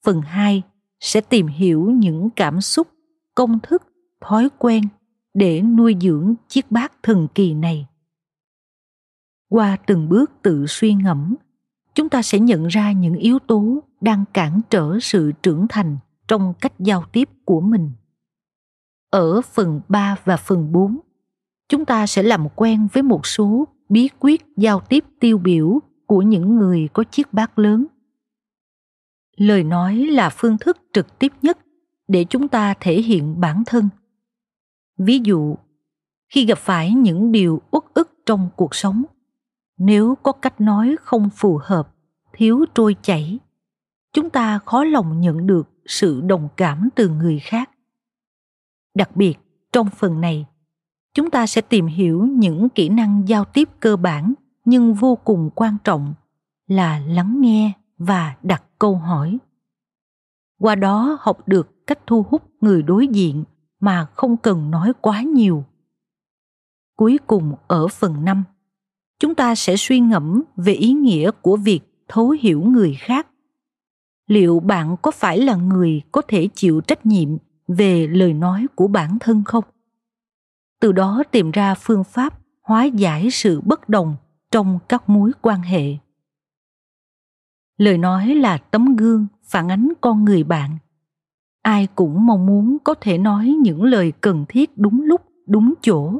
Phần 0.05 0.21
2 0.21 0.61
sẽ 0.99 1.21
tìm 1.21 1.47
hiểu 1.47 1.91
những 1.91 2.29
cảm 2.35 2.61
xúc, 2.61 2.87
công 3.35 3.59
thức, 3.59 3.83
thói 4.21 4.49
quen 4.57 4.83
để 5.33 5.61
nuôi 5.61 5.95
dưỡng 6.01 6.35
chiếc 6.47 6.71
bát 6.71 6.91
thần 7.03 7.27
kỳ 7.35 7.53
này. 7.53 7.87
Qua 9.49 9.77
từng 9.87 10.09
bước 10.09 10.31
tự 10.41 10.65
suy 10.67 10.93
ngẫm, 10.93 11.35
chúng 11.95 12.09
ta 12.09 12.21
sẽ 12.21 12.39
nhận 12.39 12.67
ra 12.67 12.91
những 12.91 13.15
yếu 13.15 13.39
tố 13.39 13.83
đang 14.01 14.25
cản 14.33 14.61
trở 14.69 14.99
sự 15.01 15.31
trưởng 15.43 15.65
thành 15.69 15.97
trong 16.27 16.53
cách 16.61 16.73
giao 16.79 17.03
tiếp 17.11 17.29
của 17.45 17.61
mình. 17.61 17.91
Ở 19.09 19.41
phần 19.41 19.81
3 19.87 20.15
và 20.25 20.37
phần 20.37 20.71
4, 20.71 20.99
chúng 21.69 21.85
ta 21.85 22.07
sẽ 22.07 22.23
làm 22.23 22.47
quen 22.55 22.87
với 22.93 23.03
một 23.03 23.25
số 23.25 23.67
bí 23.89 24.09
quyết 24.19 24.45
giao 24.57 24.79
tiếp 24.79 25.05
tiêu 25.19 25.37
biểu 25.37 25.79
của 26.05 26.21
những 26.21 26.55
người 26.55 26.89
có 26.93 27.03
chiếc 27.03 27.33
bát 27.33 27.59
lớn. 27.59 27.85
Lời 29.37 29.63
nói 29.63 29.95
là 29.95 30.29
phương 30.29 30.57
thức 30.57 30.77
trực 30.93 31.19
tiếp 31.19 31.31
nhất 31.41 31.57
để 32.07 32.25
chúng 32.29 32.47
ta 32.47 32.73
thể 32.79 33.01
hiện 33.01 33.39
bản 33.39 33.63
thân. 33.65 33.89
Ví 34.97 35.19
dụ, 35.23 35.55
khi 36.29 36.45
gặp 36.45 36.57
phải 36.57 36.93
những 36.93 37.31
điều 37.31 37.61
uất 37.71 37.83
ức 37.93 38.11
trong 38.25 38.49
cuộc 38.55 38.75
sống, 38.75 39.03
nếu 39.77 40.15
có 40.23 40.31
cách 40.31 40.61
nói 40.61 40.95
không 41.01 41.29
phù 41.35 41.59
hợp, 41.63 41.95
thiếu 42.33 42.65
trôi 42.73 42.95
chảy, 43.01 43.39
chúng 44.13 44.29
ta 44.29 44.59
khó 44.65 44.83
lòng 44.83 45.21
nhận 45.21 45.47
được 45.47 45.69
sự 45.85 46.21
đồng 46.21 46.49
cảm 46.57 46.89
từ 46.95 47.09
người 47.09 47.39
khác 47.39 47.69
đặc 48.95 49.15
biệt 49.15 49.35
trong 49.71 49.89
phần 49.89 50.21
này 50.21 50.45
chúng 51.13 51.29
ta 51.29 51.47
sẽ 51.47 51.61
tìm 51.61 51.87
hiểu 51.87 52.25
những 52.25 52.69
kỹ 52.69 52.89
năng 52.89 53.27
giao 53.27 53.45
tiếp 53.45 53.69
cơ 53.79 53.95
bản 53.95 54.33
nhưng 54.65 54.93
vô 54.93 55.15
cùng 55.15 55.49
quan 55.55 55.77
trọng 55.83 56.13
là 56.67 56.99
lắng 56.99 57.41
nghe 57.41 57.71
và 57.97 58.35
đặt 58.43 58.63
câu 58.79 58.95
hỏi 58.95 59.37
qua 60.65 60.75
đó 60.75 61.17
học 61.21 61.47
được 61.47 61.87
cách 61.87 61.99
thu 62.07 62.25
hút 62.29 62.43
người 62.61 62.83
đối 62.83 63.07
diện 63.07 63.43
mà 63.79 64.05
không 64.05 64.37
cần 64.37 64.71
nói 64.71 64.93
quá 65.01 65.21
nhiều. 65.21 65.63
Cuối 66.95 67.19
cùng 67.27 67.55
ở 67.67 67.87
phần 67.87 68.25
5 68.25 68.43
chúng 69.19 69.35
ta 69.35 69.55
sẽ 69.55 69.75
suy 69.77 69.99
ngẫm 69.99 70.43
về 70.55 70.73
ý 70.73 70.93
nghĩa 70.93 71.31
của 71.41 71.57
việc 71.57 71.79
thấu 72.07 72.29
hiểu 72.29 72.61
người 72.61 72.95
khác. 72.99 73.27
Liệu 74.27 74.59
bạn 74.59 74.95
có 75.01 75.11
phải 75.11 75.37
là 75.37 75.55
người 75.55 76.01
có 76.11 76.21
thể 76.27 76.47
chịu 76.55 76.81
trách 76.81 77.05
nhiệm 77.05 77.29
về 77.67 78.07
lời 78.07 78.33
nói 78.33 78.67
của 78.75 78.87
bản 78.87 79.17
thân 79.19 79.43
không? 79.45 79.63
Từ 80.79 80.91
đó 80.91 81.23
tìm 81.31 81.51
ra 81.51 81.75
phương 81.75 82.03
pháp 82.03 82.39
hóa 82.61 82.83
giải 82.83 83.31
sự 83.31 83.61
bất 83.61 83.89
đồng 83.89 84.15
trong 84.51 84.79
các 84.89 85.09
mối 85.09 85.31
quan 85.41 85.61
hệ 85.61 85.97
lời 87.77 87.97
nói 87.97 88.35
là 88.35 88.57
tấm 88.57 88.95
gương 88.95 89.27
phản 89.43 89.71
ánh 89.71 89.93
con 90.01 90.25
người 90.25 90.43
bạn. 90.43 90.77
Ai 91.61 91.87
cũng 91.95 92.25
mong 92.25 92.45
muốn 92.45 92.77
có 92.83 92.93
thể 92.93 93.17
nói 93.17 93.55
những 93.61 93.83
lời 93.83 94.13
cần 94.21 94.45
thiết 94.49 94.77
đúng 94.77 95.01
lúc, 95.01 95.21
đúng 95.47 95.73
chỗ. 95.81 96.19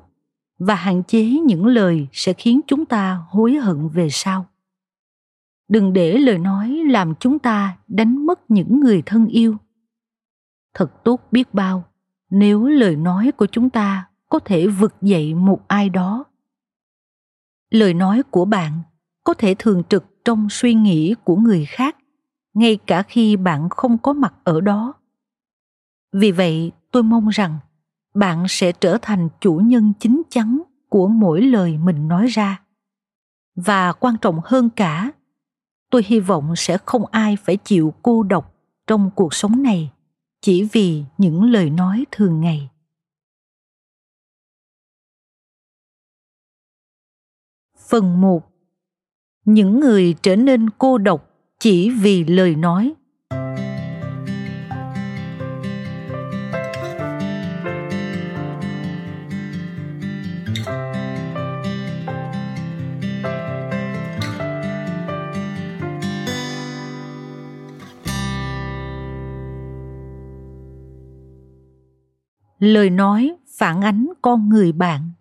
Và 0.59 0.75
hạn 0.75 1.03
chế 1.03 1.25
những 1.25 1.65
lời 1.65 2.07
sẽ 2.11 2.33
khiến 2.33 2.61
chúng 2.67 2.85
ta 2.85 3.21
hối 3.29 3.53
hận 3.53 3.89
về 3.89 4.09
sau. 4.11 4.45
Đừng 5.67 5.93
để 5.93 6.17
lời 6.17 6.37
nói 6.37 6.69
làm 6.69 7.13
chúng 7.19 7.39
ta 7.39 7.77
đánh 7.87 8.25
mất 8.25 8.51
những 8.51 8.79
người 8.79 9.03
thân 9.05 9.27
yêu. 9.27 9.57
Thật 10.73 11.03
tốt 11.03 11.21
biết 11.31 11.53
bao, 11.53 11.83
nếu 12.29 12.67
lời 12.67 12.95
nói 12.95 13.31
của 13.31 13.45
chúng 13.45 13.69
ta 13.69 14.07
có 14.29 14.39
thể 14.39 14.67
vực 14.67 14.93
dậy 15.01 15.33
một 15.33 15.67
ai 15.67 15.89
đó. 15.89 16.23
Lời 17.69 17.93
nói 17.93 18.23
của 18.31 18.45
bạn 18.45 18.81
có 19.23 19.33
thể 19.33 19.55
thường 19.59 19.83
trực 19.89 20.14
trong 20.25 20.47
suy 20.49 20.73
nghĩ 20.73 21.15
của 21.23 21.35
người 21.35 21.65
khác, 21.65 21.97
ngay 22.53 22.77
cả 22.87 23.03
khi 23.03 23.35
bạn 23.35 23.69
không 23.69 23.97
có 23.97 24.13
mặt 24.13 24.33
ở 24.43 24.61
đó. 24.61 24.93
Vì 26.13 26.31
vậy, 26.31 26.71
tôi 26.91 27.03
mong 27.03 27.29
rằng 27.29 27.59
bạn 28.13 28.45
sẽ 28.49 28.71
trở 28.71 28.97
thành 29.01 29.29
chủ 29.41 29.55
nhân 29.55 29.93
chính 29.99 30.21
chắn 30.29 30.61
của 30.89 31.07
mỗi 31.07 31.41
lời 31.41 31.77
mình 31.77 32.07
nói 32.07 32.27
ra. 32.27 32.61
Và 33.55 33.93
quan 33.93 34.15
trọng 34.21 34.39
hơn 34.43 34.69
cả, 34.69 35.11
tôi 35.89 36.03
hy 36.05 36.19
vọng 36.19 36.55
sẽ 36.55 36.77
không 36.85 37.05
ai 37.05 37.35
phải 37.35 37.57
chịu 37.57 37.93
cô 38.01 38.23
độc 38.23 38.55
trong 38.87 39.11
cuộc 39.15 39.33
sống 39.33 39.63
này 39.63 39.91
chỉ 40.41 40.63
vì 40.71 41.03
những 41.17 41.43
lời 41.43 41.69
nói 41.69 42.05
thường 42.11 42.41
ngày. 42.41 42.69
Phần 47.89 48.21
1 48.21 48.54
những 49.45 49.79
người 49.79 50.15
trở 50.21 50.35
nên 50.35 50.69
cô 50.69 50.97
độc 50.97 51.29
chỉ 51.59 51.89
vì 51.89 52.23
lời 52.23 52.55
nói. 52.55 52.93
Lời 72.59 72.89
nói 72.89 73.35
phản 73.57 73.81
ánh 73.81 74.07
con 74.21 74.49
người 74.49 74.71
bạn. 74.71 75.11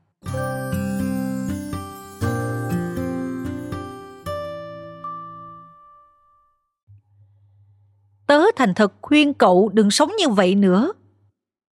Tớ 8.35 8.45
thành 8.57 8.75
thật 8.75 8.93
khuyên 9.03 9.35
cậu 9.35 9.71
đừng 9.75 9.91
sống 9.91 10.11
như 10.19 10.29
vậy 10.29 10.55
nữa. 10.55 10.93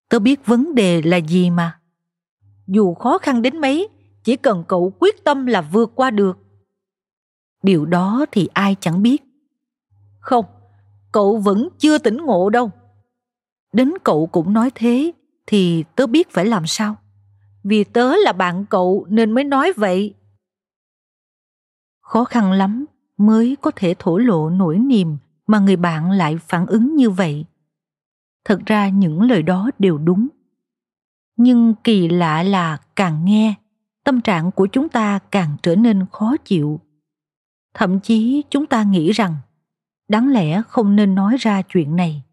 Tớ 0.09 0.19
biết 0.19 0.45
vấn 0.45 0.75
đề 0.75 1.01
là 1.01 1.17
gì 1.17 1.49
mà. 1.49 1.79
Dù 2.67 2.93
khó 2.93 3.17
khăn 3.17 3.41
đến 3.41 3.57
mấy, 3.57 3.87
chỉ 4.23 4.35
cần 4.35 4.63
cậu 4.67 4.93
quyết 4.99 5.23
tâm 5.23 5.45
là 5.45 5.61
vượt 5.61 5.91
qua 5.95 6.11
được. 6.11 6.37
Điều 7.63 7.85
đó 7.85 8.25
thì 8.31 8.49
ai 8.53 8.75
chẳng 8.79 9.01
biết. 9.01 9.23
Không, 10.19 10.45
cậu 11.11 11.37
vẫn 11.37 11.69
chưa 11.79 11.97
tỉnh 11.97 12.17
ngộ 12.17 12.49
đâu. 12.49 12.71
Đến 13.73 13.93
cậu 14.03 14.27
cũng 14.27 14.53
nói 14.53 14.71
thế 14.75 15.11
thì 15.47 15.83
tớ 15.95 16.07
biết 16.07 16.29
phải 16.31 16.45
làm 16.45 16.67
sao. 16.67 16.95
Vì 17.63 17.83
tớ 17.83 18.15
là 18.15 18.33
bạn 18.33 18.65
cậu 18.69 19.05
nên 19.09 19.31
mới 19.31 19.43
nói 19.43 19.73
vậy. 19.75 20.13
Khó 22.01 22.23
khăn 22.23 22.51
lắm 22.51 22.85
mới 23.17 23.57
có 23.61 23.71
thể 23.75 23.95
thổ 23.99 24.17
lộ 24.17 24.49
nỗi 24.49 24.77
niềm 24.77 25.17
mà 25.51 25.59
người 25.59 25.75
bạn 25.75 26.11
lại 26.11 26.37
phản 26.37 26.65
ứng 26.65 26.95
như 26.95 27.09
vậy. 27.09 27.45
Thật 28.45 28.59
ra 28.65 28.89
những 28.89 29.21
lời 29.21 29.43
đó 29.43 29.69
đều 29.79 29.97
đúng. 29.97 30.27
Nhưng 31.37 31.73
kỳ 31.83 32.07
lạ 32.09 32.43
là 32.43 32.77
càng 32.95 33.25
nghe, 33.25 33.53
tâm 34.03 34.21
trạng 34.21 34.51
của 34.51 34.67
chúng 34.67 34.89
ta 34.89 35.19
càng 35.31 35.57
trở 35.63 35.75
nên 35.75 36.05
khó 36.11 36.37
chịu. 36.37 36.79
Thậm 37.73 37.99
chí 37.99 38.43
chúng 38.49 38.65
ta 38.65 38.83
nghĩ 38.83 39.11
rằng, 39.11 39.35
đáng 40.07 40.27
lẽ 40.27 40.61
không 40.67 40.95
nên 40.95 41.15
nói 41.15 41.37
ra 41.39 41.61
chuyện 41.61 41.95
này. 41.95 42.23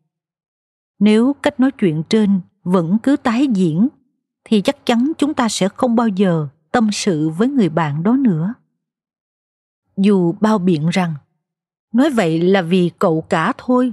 Nếu 0.98 1.32
cách 1.42 1.60
nói 1.60 1.70
chuyện 1.70 2.02
trên 2.08 2.40
vẫn 2.62 2.98
cứ 3.02 3.16
tái 3.16 3.46
diễn, 3.46 3.88
thì 4.44 4.60
chắc 4.60 4.86
chắn 4.86 5.12
chúng 5.18 5.34
ta 5.34 5.48
sẽ 5.48 5.68
không 5.68 5.96
bao 5.96 6.08
giờ 6.08 6.48
tâm 6.72 6.88
sự 6.92 7.28
với 7.28 7.48
người 7.48 7.68
bạn 7.68 8.02
đó 8.02 8.16
nữa. 8.16 8.54
Dù 9.96 10.32
bao 10.40 10.58
biện 10.58 10.88
rằng 10.88 11.14
nói 11.92 12.10
vậy 12.10 12.40
là 12.40 12.62
vì 12.62 12.90
cậu 12.98 13.20
cả 13.20 13.52
thôi. 13.58 13.92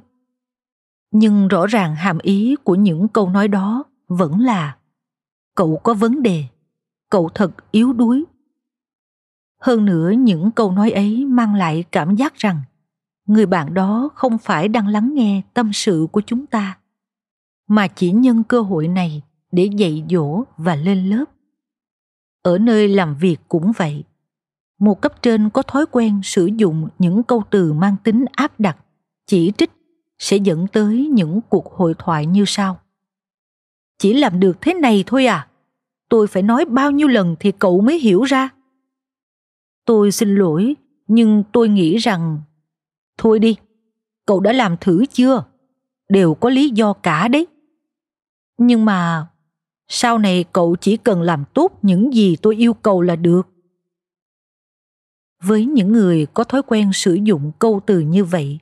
Nhưng 1.12 1.48
rõ 1.48 1.68
ràng 1.68 1.96
hàm 1.96 2.18
ý 2.18 2.56
của 2.64 2.76
những 2.76 3.08
câu 3.08 3.30
nói 3.30 3.48
đó 3.48 3.84
vẫn 4.08 4.40
là, 4.40 4.78
cậu 5.56 5.80
có 5.84 5.94
vấn 5.94 6.24
đề, 6.24 6.44
cậu 7.10 7.30
thật 7.30 7.52
yếu 7.72 7.94
đuối. 7.94 8.26
Hơn 9.62 9.86
nữa, 9.86 10.12
những 10.12 10.52
câu 10.52 10.72
nói 10.72 10.92
ấy 10.92 11.26
mang 11.26 11.56
lại 11.56 11.84
cảm 11.92 12.16
giác 12.16 12.36
rằng 12.36 12.62
người 13.26 13.46
bạn 13.46 13.74
đó 13.74 14.10
không 14.16 14.38
phải 14.38 14.68
đang 14.68 14.88
lắng 14.88 15.14
nghe 15.14 15.42
tâm 15.54 15.74
sự 15.74 16.08
của 16.12 16.22
chúng 16.22 16.46
ta, 16.46 16.78
mà 17.68 17.88
chỉ 17.88 18.12
nhân 18.12 18.44
cơ 18.44 18.62
hội 18.62 18.88
này 18.88 19.22
để 19.52 19.70
dạy 19.78 20.04
dỗ 20.10 20.44
và 20.58 20.76
lên 20.76 21.10
lớp. 21.10 21.26
Ở 22.42 22.58
nơi 22.58 22.88
làm 22.88 23.16
việc 23.16 23.38
cũng 23.48 23.72
vậy 23.78 24.04
một 24.80 25.02
cấp 25.02 25.22
trên 25.22 25.50
có 25.50 25.62
thói 25.62 25.86
quen 25.92 26.20
sử 26.24 26.46
dụng 26.46 26.88
những 27.00 27.24
câu 27.24 27.44
từ 27.50 27.74
mang 27.74 27.96
tính 28.04 28.26
áp 28.32 28.60
đặt, 28.60 28.78
chỉ 29.26 29.52
trích 29.58 29.72
sẽ 30.20 30.38
dẫn 30.38 30.68
tới 30.68 31.08
những 31.14 31.42
cuộc 31.50 31.74
hội 31.74 31.94
thoại 31.98 32.26
như 32.26 32.44
sau. 32.48 32.80
Chỉ 33.98 34.14
làm 34.14 34.40
được 34.40 34.62
thế 34.62 34.74
này 34.74 35.04
thôi 35.08 35.26
à? 35.26 35.48
Tôi 36.10 36.28
phải 36.28 36.44
nói 36.44 36.66
bao 36.66 36.92
nhiêu 36.92 37.08
lần 37.08 37.36
thì 37.40 37.52
cậu 37.52 37.82
mới 37.82 38.00
hiểu 38.00 38.24
ra? 38.24 38.50
Tôi 39.86 40.12
xin 40.12 40.36
lỗi, 40.36 40.76
nhưng 41.08 41.44
tôi 41.52 41.70
nghĩ 41.70 41.98
rằng, 41.98 42.42
thôi 43.18 43.40
đi, 43.40 43.56
cậu 44.26 44.40
đã 44.40 44.54
làm 44.54 44.78
thử 44.82 45.06
chưa? 45.06 45.44
Đều 46.10 46.34
có 46.34 46.50
lý 46.50 46.70
do 46.70 46.94
cả 46.94 47.28
đấy. 47.28 47.48
Nhưng 48.58 48.86
mà 48.86 49.28
sau 49.88 50.18
này 50.18 50.46
cậu 50.54 50.76
chỉ 50.76 50.98
cần 50.98 51.22
làm 51.22 51.44
tốt 51.54 51.80
những 51.82 52.14
gì 52.14 52.36
tôi 52.42 52.56
yêu 52.56 52.74
cầu 52.74 53.02
là 53.02 53.16
được 53.16 53.55
với 55.46 55.66
những 55.66 55.92
người 55.92 56.26
có 56.34 56.44
thói 56.44 56.62
quen 56.68 56.94
sử 56.94 57.14
dụng 57.14 57.52
câu 57.60 57.82
từ 57.86 58.00
như 58.00 58.26
vậy. 58.26 58.60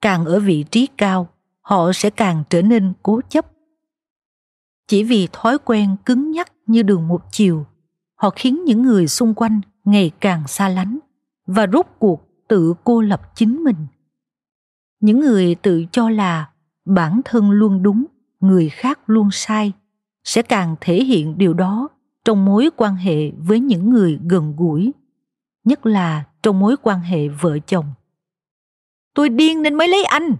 Càng 0.00 0.24
ở 0.24 0.40
vị 0.40 0.64
trí 0.70 0.86
cao, 0.86 1.28
họ 1.60 1.92
sẽ 1.92 2.10
càng 2.10 2.42
trở 2.50 2.62
nên 2.62 2.92
cố 3.02 3.20
chấp. 3.28 3.46
Chỉ 4.88 5.04
vì 5.04 5.28
thói 5.32 5.58
quen 5.58 5.96
cứng 6.06 6.30
nhắc 6.30 6.52
như 6.66 6.82
đường 6.82 7.08
một 7.08 7.22
chiều, 7.32 7.66
họ 8.14 8.30
khiến 8.30 8.64
những 8.64 8.82
người 8.82 9.08
xung 9.08 9.34
quanh 9.34 9.60
ngày 9.84 10.10
càng 10.20 10.48
xa 10.48 10.68
lánh 10.68 10.98
và 11.46 11.66
rốt 11.72 11.86
cuộc 11.98 12.28
tự 12.48 12.74
cô 12.84 13.00
lập 13.00 13.20
chính 13.34 13.64
mình. 13.64 13.86
Những 15.00 15.20
người 15.20 15.54
tự 15.54 15.84
cho 15.92 16.10
là 16.10 16.50
bản 16.84 17.20
thân 17.24 17.50
luôn 17.50 17.82
đúng, 17.82 18.04
người 18.40 18.68
khác 18.68 19.00
luôn 19.06 19.28
sai, 19.32 19.72
sẽ 20.24 20.42
càng 20.42 20.76
thể 20.80 21.04
hiện 21.04 21.38
điều 21.38 21.54
đó 21.54 21.88
trong 22.24 22.44
mối 22.44 22.70
quan 22.76 22.96
hệ 22.96 23.30
với 23.30 23.60
những 23.60 23.90
người 23.90 24.18
gần 24.28 24.54
gũi 24.56 24.92
nhất 25.64 25.86
là 25.86 26.24
trong 26.42 26.58
mối 26.60 26.76
quan 26.82 27.00
hệ 27.00 27.28
vợ 27.28 27.58
chồng. 27.66 27.92
Tôi 29.14 29.28
điên 29.28 29.62
nên 29.62 29.74
mới 29.74 29.88
lấy 29.88 30.04
anh. 30.04 30.36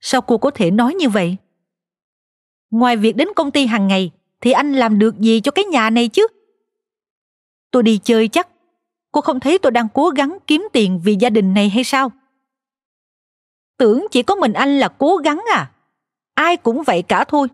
Sao 0.00 0.22
cô 0.22 0.38
có 0.38 0.50
thể 0.50 0.70
nói 0.70 0.94
như 0.94 1.08
vậy? 1.08 1.36
Ngoài 2.70 2.96
việc 2.96 3.16
đến 3.16 3.28
công 3.36 3.50
ty 3.50 3.66
hàng 3.66 3.88
ngày, 3.88 4.10
thì 4.40 4.52
anh 4.52 4.72
làm 4.72 4.98
được 4.98 5.18
gì 5.18 5.40
cho 5.40 5.52
cái 5.52 5.64
nhà 5.64 5.90
này 5.90 6.08
chứ? 6.08 6.26
Tôi 7.70 7.82
đi 7.82 8.00
chơi 8.04 8.28
chắc. 8.28 8.48
Cô 9.12 9.20
không 9.20 9.40
thấy 9.40 9.58
tôi 9.58 9.72
đang 9.72 9.88
cố 9.94 10.08
gắng 10.08 10.38
kiếm 10.46 10.68
tiền 10.72 11.00
vì 11.04 11.16
gia 11.20 11.30
đình 11.30 11.54
này 11.54 11.68
hay 11.68 11.84
sao? 11.84 12.12
Tưởng 13.76 14.06
chỉ 14.10 14.22
có 14.22 14.34
mình 14.34 14.52
anh 14.52 14.78
là 14.78 14.88
cố 14.88 15.16
gắng 15.16 15.44
à? 15.54 15.72
Ai 16.34 16.56
cũng 16.56 16.82
vậy 16.82 17.02
cả 17.02 17.24
thôi. 17.24 17.48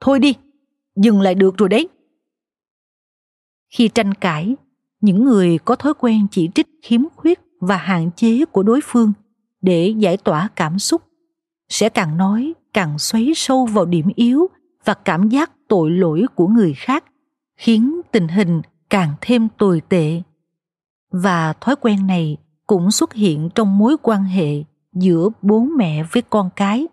Thôi 0.00 0.18
đi, 0.18 0.34
dừng 0.96 1.20
lại 1.20 1.34
được 1.34 1.56
rồi 1.58 1.68
đấy. 1.68 1.88
Khi 3.68 3.88
tranh 3.88 4.14
cãi 4.14 4.56
những 5.00 5.24
người 5.24 5.58
có 5.58 5.76
thói 5.76 5.94
quen 5.98 6.26
chỉ 6.30 6.50
trích, 6.54 6.68
khiếm 6.82 7.00
khuyết 7.16 7.40
và 7.60 7.76
hạn 7.76 8.10
chế 8.16 8.44
của 8.44 8.62
đối 8.62 8.80
phương 8.84 9.12
để 9.62 9.94
giải 9.98 10.16
tỏa 10.16 10.48
cảm 10.56 10.78
xúc 10.78 11.02
sẽ 11.68 11.88
càng 11.88 12.16
nói 12.16 12.54
càng 12.74 12.98
xoáy 12.98 13.32
sâu 13.36 13.66
vào 13.66 13.84
điểm 13.84 14.06
yếu 14.14 14.46
và 14.84 14.94
cảm 14.94 15.28
giác 15.28 15.50
tội 15.68 15.90
lỗi 15.90 16.26
của 16.34 16.46
người 16.46 16.74
khác, 16.74 17.04
khiến 17.56 18.00
tình 18.12 18.28
hình 18.28 18.62
càng 18.90 19.14
thêm 19.20 19.48
tồi 19.58 19.82
tệ. 19.88 20.22
Và 21.12 21.52
thói 21.52 21.76
quen 21.76 22.06
này 22.06 22.36
cũng 22.66 22.90
xuất 22.90 23.12
hiện 23.12 23.50
trong 23.54 23.78
mối 23.78 23.96
quan 24.02 24.24
hệ 24.24 24.64
giữa 24.92 25.28
bố 25.42 25.60
mẹ 25.60 26.02
với 26.12 26.22
con 26.30 26.50
cái. 26.56 26.88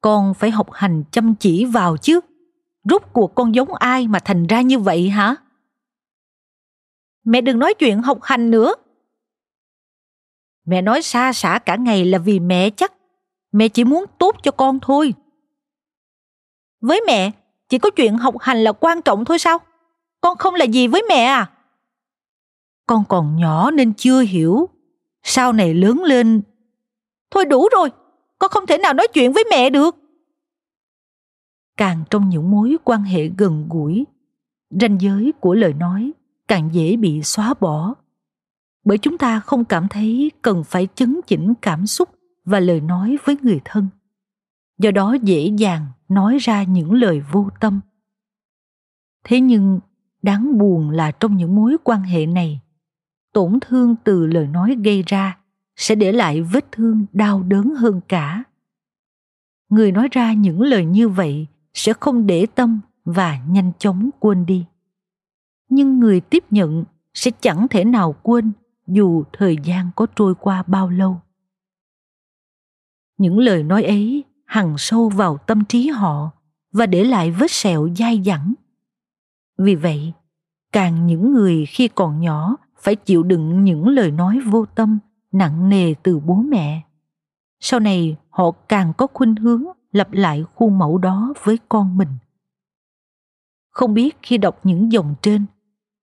Con 0.00 0.34
phải 0.34 0.50
học 0.50 0.68
hành 0.72 1.04
chăm 1.10 1.34
chỉ 1.34 1.64
vào 1.64 1.96
chứ. 1.96 2.20
Rốt 2.90 3.02
cuộc 3.12 3.34
con 3.34 3.54
giống 3.54 3.74
ai 3.74 4.08
mà 4.08 4.18
thành 4.18 4.46
ra 4.46 4.60
như 4.60 4.78
vậy 4.78 5.08
hả? 5.08 5.36
Mẹ 7.26 7.40
đừng 7.40 7.58
nói 7.58 7.74
chuyện 7.74 8.02
học 8.02 8.18
hành 8.22 8.50
nữa. 8.50 8.74
Mẹ 10.66 10.82
nói 10.82 11.02
xa 11.02 11.32
xả 11.32 11.58
cả 11.58 11.76
ngày 11.76 12.04
là 12.04 12.18
vì 12.18 12.40
mẹ 12.40 12.70
chắc. 12.70 12.92
Mẹ 13.52 13.68
chỉ 13.68 13.84
muốn 13.84 14.04
tốt 14.18 14.36
cho 14.42 14.50
con 14.50 14.78
thôi. 14.82 15.14
Với 16.80 17.00
mẹ, 17.06 17.30
chỉ 17.68 17.78
có 17.78 17.90
chuyện 17.90 18.16
học 18.16 18.34
hành 18.40 18.64
là 18.64 18.72
quan 18.72 19.02
trọng 19.02 19.24
thôi 19.24 19.38
sao? 19.38 19.58
Con 20.20 20.36
không 20.38 20.54
là 20.54 20.64
gì 20.64 20.86
với 20.86 21.02
mẹ 21.08 21.24
à? 21.24 21.50
Con 22.86 23.04
còn 23.08 23.36
nhỏ 23.36 23.70
nên 23.70 23.94
chưa 23.94 24.20
hiểu. 24.20 24.68
Sau 25.22 25.52
này 25.52 25.74
lớn 25.74 26.02
lên, 26.02 26.42
thôi 27.30 27.44
đủ 27.44 27.68
rồi, 27.72 27.90
con 28.38 28.50
không 28.50 28.66
thể 28.66 28.78
nào 28.78 28.94
nói 28.94 29.08
chuyện 29.12 29.32
với 29.32 29.44
mẹ 29.50 29.70
được. 29.70 29.96
Càng 31.76 32.04
trong 32.10 32.28
những 32.28 32.50
mối 32.50 32.76
quan 32.84 33.02
hệ 33.02 33.28
gần 33.38 33.66
gũi, 33.70 34.04
ranh 34.70 35.00
giới 35.00 35.32
của 35.40 35.54
lời 35.54 35.72
nói 35.72 36.12
càng 36.48 36.68
dễ 36.72 36.96
bị 36.96 37.22
xóa 37.22 37.54
bỏ. 37.60 37.94
Bởi 38.84 38.98
chúng 38.98 39.18
ta 39.18 39.40
không 39.40 39.64
cảm 39.64 39.88
thấy 39.88 40.30
cần 40.42 40.64
phải 40.64 40.88
chấn 40.94 41.20
chỉnh 41.26 41.52
cảm 41.62 41.86
xúc 41.86 42.08
và 42.44 42.60
lời 42.60 42.80
nói 42.80 43.16
với 43.24 43.36
người 43.42 43.60
thân. 43.64 43.88
Do 44.78 44.90
đó 44.90 45.16
dễ 45.22 45.46
dàng 45.46 45.86
nói 46.08 46.38
ra 46.40 46.62
những 46.62 46.92
lời 46.92 47.22
vô 47.32 47.48
tâm. 47.60 47.80
Thế 49.24 49.40
nhưng, 49.40 49.80
đáng 50.22 50.58
buồn 50.58 50.90
là 50.90 51.10
trong 51.10 51.36
những 51.36 51.54
mối 51.56 51.76
quan 51.84 52.02
hệ 52.02 52.26
này, 52.26 52.60
tổn 53.32 53.58
thương 53.60 53.96
từ 54.04 54.26
lời 54.26 54.46
nói 54.46 54.76
gây 54.84 55.02
ra 55.06 55.38
sẽ 55.76 55.94
để 55.94 56.12
lại 56.12 56.42
vết 56.42 56.72
thương 56.72 57.06
đau 57.12 57.42
đớn 57.42 57.74
hơn 57.74 58.00
cả. 58.08 58.44
Người 59.68 59.92
nói 59.92 60.08
ra 60.10 60.32
những 60.32 60.62
lời 60.62 60.84
như 60.84 61.08
vậy 61.08 61.46
sẽ 61.74 61.92
không 61.92 62.26
để 62.26 62.46
tâm 62.54 62.80
và 63.04 63.38
nhanh 63.48 63.72
chóng 63.78 64.10
quên 64.20 64.46
đi 64.46 64.64
nhưng 65.68 66.00
người 66.00 66.20
tiếp 66.20 66.44
nhận 66.50 66.84
sẽ 67.14 67.30
chẳng 67.40 67.66
thể 67.70 67.84
nào 67.84 68.14
quên 68.22 68.52
dù 68.86 69.24
thời 69.32 69.56
gian 69.64 69.90
có 69.96 70.06
trôi 70.16 70.34
qua 70.34 70.62
bao 70.66 70.90
lâu. 70.90 71.20
Những 73.18 73.38
lời 73.38 73.62
nói 73.62 73.84
ấy 73.84 74.24
hằn 74.44 74.74
sâu 74.78 75.08
vào 75.08 75.38
tâm 75.38 75.64
trí 75.64 75.88
họ 75.88 76.30
và 76.72 76.86
để 76.86 77.04
lại 77.04 77.30
vết 77.30 77.50
sẹo 77.50 77.88
dai 77.96 78.22
dẳng. 78.26 78.54
Vì 79.58 79.74
vậy, 79.74 80.12
càng 80.72 81.06
những 81.06 81.32
người 81.32 81.66
khi 81.66 81.88
còn 81.88 82.20
nhỏ 82.20 82.56
phải 82.78 82.96
chịu 82.96 83.22
đựng 83.22 83.64
những 83.64 83.88
lời 83.88 84.10
nói 84.10 84.40
vô 84.40 84.66
tâm, 84.66 84.98
nặng 85.32 85.68
nề 85.68 85.94
từ 86.02 86.20
bố 86.20 86.34
mẹ. 86.34 86.82
Sau 87.60 87.80
này, 87.80 88.16
họ 88.30 88.50
càng 88.50 88.92
có 88.96 89.06
khuynh 89.12 89.36
hướng 89.36 89.64
lặp 89.92 90.12
lại 90.12 90.44
khuôn 90.54 90.78
mẫu 90.78 90.98
đó 90.98 91.34
với 91.42 91.58
con 91.68 91.96
mình. 91.96 92.08
Không 93.70 93.94
biết 93.94 94.16
khi 94.22 94.38
đọc 94.38 94.60
những 94.62 94.92
dòng 94.92 95.14
trên 95.22 95.46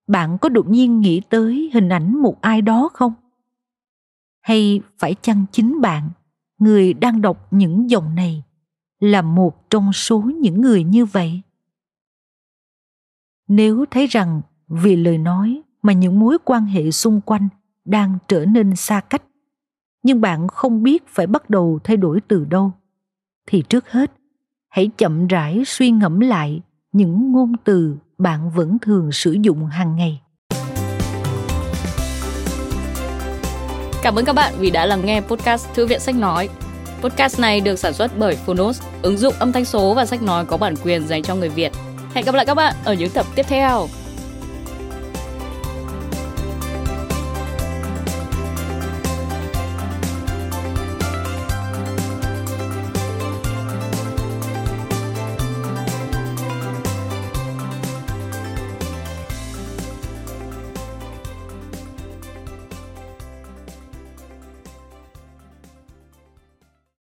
bạn 0.08 0.38
có 0.38 0.50
đột 0.50 0.70
nhiên 0.70 1.02
nghĩ 1.02 1.22
tới 1.30 1.70
hình 1.74 1.90
ảnh 1.90 2.22
một 2.22 2.42
ai 2.42 2.62
đó 2.62 2.90
không? 2.94 3.14
Hay 4.42 4.82
phải 4.98 5.16
chăng 5.22 5.46
chính 5.52 5.82
bạn, 5.82 6.10
người 6.58 6.94
đang 6.94 7.22
đọc 7.22 7.48
những 7.52 7.90
dòng 7.90 8.16
này, 8.16 8.44
là 9.00 9.22
một 9.22 9.70
trong 9.70 9.94
số 9.94 10.20
những 10.20 10.62
người 10.62 10.84
như 10.84 11.06
vậy? 11.06 11.42
Nếu 13.48 13.86
thấy 13.92 14.08
rằng 14.08 14.42
vì 14.68 14.96
lời 14.96 15.18
nói 15.18 15.62
mà 15.82 15.94
những 15.94 16.20
mối 16.20 16.38
quan 16.46 16.66
hệ 16.66 16.92
xung 16.92 17.22
quanh 17.22 17.48
đang 17.86 18.18
trở 18.28 18.46
nên 18.46 18.76
xa 18.76 19.00
cách, 19.00 19.24
nhưng 20.04 20.22
bạn 20.22 20.48
không 20.48 20.84
biết 20.84 21.08
phải 21.08 21.28
bắt 21.28 21.50
đầu 21.50 21.80
thay 21.84 21.98
đổi 21.98 22.22
từ 22.22 22.46
đâu, 22.46 22.72
thì 23.48 23.64
trước 23.70 23.92
hết, 23.92 24.12
hãy 24.70 24.92
chậm 24.98 25.28
rãi 25.28 25.64
suy 25.66 25.92
ngẫm 25.92 26.20
lại 26.20 26.62
những 26.92 27.32
ngôn 27.32 27.54
từ 27.64 27.98
bạn 28.24 28.50
vẫn 28.50 28.78
thường 28.82 29.12
sử 29.12 29.38
dụng 29.42 29.66
hàng 29.66 29.96
ngày 29.96 30.22
Cảm 34.04 34.16
ơn 34.16 34.26
các 34.26 34.34
bạn 34.34 34.54
vì 34.60 34.70
đã 34.70 34.86
lắng 34.86 35.06
nghe 35.06 35.22
podcast 35.22 35.68
Thư 35.74 35.86
viện 35.86 36.00
Sách 36.00 36.16
Nói. 36.16 36.50
Podcast 37.02 37.40
này 37.40 37.62
được 37.62 37.80
sản 37.80 37.94
xuất 37.94 38.12
bởi 38.18 38.36
Phonos, 38.36 38.82
ứng 39.02 39.18
dụng 39.18 39.34
âm 39.40 39.52
thanh 39.52 39.66
số 39.66 39.94
và 39.94 40.06
sách 40.06 40.22
nói 40.22 40.46
có 40.46 40.58
bản 40.58 40.74
quyền 40.84 41.08
dành 41.08 41.24
cho 41.24 41.36
người 41.36 41.50
Việt. 41.50 41.72
Hẹn 42.14 42.26
gặp 42.26 42.36
lại 42.36 42.46
các 42.46 42.54
bạn 42.54 42.76
ở 42.86 42.94
những 42.94 43.10
tập 43.10 43.26
tiếp 43.36 43.46
theo. 43.48 43.88